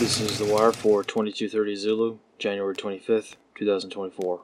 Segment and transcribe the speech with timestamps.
[0.00, 4.40] This is The Wire for 2230 Zulu, January 25th, 2024.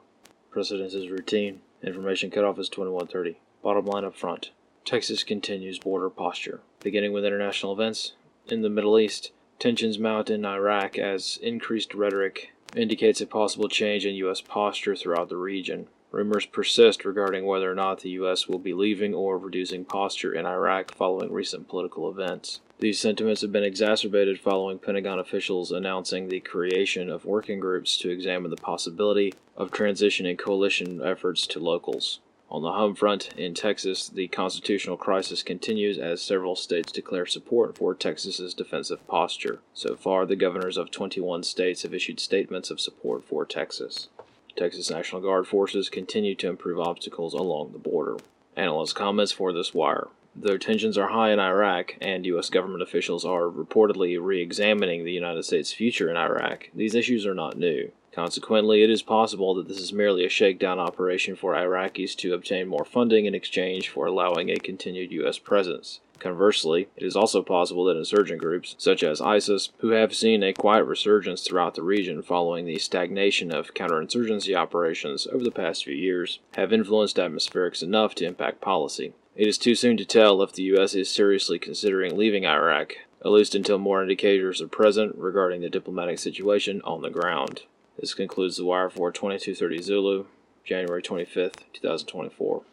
[0.51, 1.61] Precedence is routine.
[1.81, 3.39] Information cutoff is 2130.
[3.63, 4.51] Bottom line up front.
[4.85, 6.61] Texas continues border posture.
[6.83, 8.13] Beginning with international events.
[8.47, 14.05] In the Middle East, tensions mount in Iraq as increased rhetoric indicates a possible change
[14.05, 14.41] in U.S.
[14.41, 15.87] posture throughout the region.
[16.17, 18.47] Rumors persist regarding whether or not the U.S.
[18.47, 22.59] will be leaving or reducing posture in Iraq following recent political events.
[22.79, 28.09] These sentiments have been exacerbated following Pentagon officials announcing the creation of working groups to
[28.09, 32.19] examine the possibility of transitioning coalition efforts to locals.
[32.49, 37.77] On the home front in Texas, the constitutional crisis continues as several states declare support
[37.77, 39.59] for Texas's defensive posture.
[39.75, 44.09] So far, the governors of 21 states have issued statements of support for Texas.
[44.57, 48.17] Texas National Guard forces continue to improve obstacles along the border.
[48.55, 50.07] Analyst comments for this wire.
[50.39, 52.51] Though tensions are high in Iraq and U.S.
[52.51, 57.33] government officials are reportedly re examining the United States' future in Iraq, these issues are
[57.33, 57.91] not new.
[58.11, 62.67] Consequently, it is possible that this is merely a shakedown operation for Iraqis to obtain
[62.67, 65.39] more funding in exchange for allowing a continued U.S.
[65.39, 66.01] presence.
[66.19, 70.53] Conversely, it is also possible that insurgent groups, such as ISIS, who have seen a
[70.53, 75.95] quiet resurgence throughout the region following the stagnation of counterinsurgency operations over the past few
[75.95, 79.13] years, have influenced atmospherics enough to impact policy.
[79.37, 80.95] It is too soon to tell if the U.S.
[80.95, 82.93] is seriously considering leaving Iraq,
[83.23, 87.61] at least until more indicators are present regarding the diplomatic situation on the ground.
[87.99, 90.25] This concludes the Wire for 2230 Zulu,
[90.63, 92.63] January 25th, 2024.